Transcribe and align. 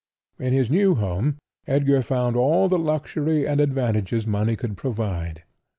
In 0.39 0.51
his 0.51 0.71
new 0.71 0.95
home 0.95 1.37
Edgar 1.67 2.01
found 2.01 2.35
all 2.35 2.67
the 2.67 2.79
luxury 2.79 3.45
and 3.45 3.61
advantages 3.61 4.25
money 4.25 4.55
could 4.55 4.75
provide. 4.75 5.43